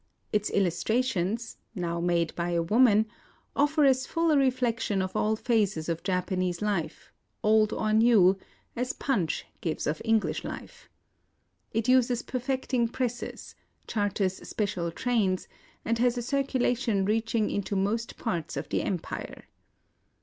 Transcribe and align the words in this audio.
Its 0.33 0.49
illustrations— 0.49 1.57
now 1.85 1.99
made 1.99 2.33
by 2.33 2.49
a 2.49 2.61
woman— 2.63 3.05
offer 3.55 3.85
as 3.85 4.07
full 4.07 4.31
a 4.31 4.35
reflection 4.35 4.99
of 4.99 5.15
all 5.15 5.35
phases 5.35 5.87
of 5.87 6.01
Japa 6.01 6.35
nese 6.35 6.59
life, 6.59 7.13
old 7.43 7.71
or 7.71 7.93
new, 7.93 8.35
as 8.75 8.93
Punch 8.93 9.45
gives 9.61 9.85
of 9.85 10.01
Eng 10.03 10.21
lish 10.21 10.43
life. 10.43 10.89
It 11.71 11.87
uses 11.87 12.23
perfecting 12.23 12.87
presses, 12.87 13.53
charters 13.85 14.37
special 14.49 14.89
trains, 14.91 15.47
and 15.85 15.99
has 15.99 16.17
a 16.17 16.23
circulation 16.23 17.05
reaching 17.05 17.51
into 17.51 17.75
most 17.75 18.17
parts 18.17 18.57
of 18.57 18.69
the 18.69 18.81
empire. 18.81 19.43